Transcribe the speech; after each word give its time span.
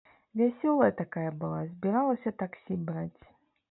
Вясёлая 0.39 0.87
такая 1.03 1.27
была, 1.43 1.61
збіралася 1.71 2.37
таксі 2.45 2.85
браць. 2.91 3.21